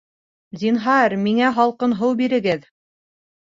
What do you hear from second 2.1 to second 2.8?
бирегеҙ